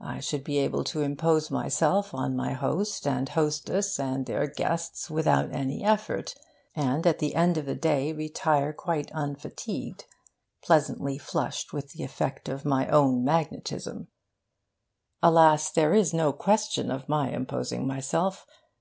I 0.00 0.18
should 0.18 0.42
be 0.42 0.58
able 0.58 0.82
to 0.82 1.02
impose 1.02 1.48
myself 1.48 2.12
on 2.12 2.34
my 2.34 2.54
host 2.54 3.06
and 3.06 3.28
hostess 3.28 4.00
and 4.00 4.26
their 4.26 4.48
guests 4.48 5.08
without 5.08 5.52
any 5.54 5.84
effort, 5.84 6.34
and 6.74 7.06
at 7.06 7.20
the 7.20 7.36
end 7.36 7.56
of 7.56 7.66
the 7.66 7.76
day 7.76 8.12
retire 8.12 8.72
quite 8.72 9.12
unfatigued, 9.14 10.06
pleasantly 10.60 11.18
flushed 11.18 11.72
with 11.72 11.92
the 11.92 12.02
effect 12.02 12.48
of 12.48 12.64
my 12.64 12.88
own 12.88 13.22
magnetism. 13.24 14.08
Alas, 15.22 15.70
there 15.70 15.94
is 15.94 16.12
no 16.12 16.32
question 16.32 16.90
of 16.90 17.08
my 17.08 17.30
imposing 17.30 17.86
myself. 17.86 18.44